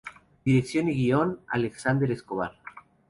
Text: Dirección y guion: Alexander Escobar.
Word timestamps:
Dirección 0.43 0.89
y 0.89 0.95
guion: 0.95 1.41
Alexander 1.47 2.09
Escobar. 2.09 2.53